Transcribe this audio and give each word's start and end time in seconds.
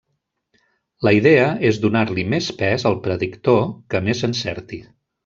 La 1.07 1.11
idea 1.17 1.43
és 1.69 1.77
donar-li 1.83 2.23
més 2.35 2.47
pes 2.63 2.87
al 2.91 2.97
predictor 3.09 3.61
que 3.95 4.03
més 4.09 4.25
encerti. 4.31 4.81